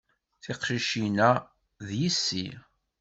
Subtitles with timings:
[0.43, 1.31] Tiqcicin-a,
[1.85, 2.47] d yessi.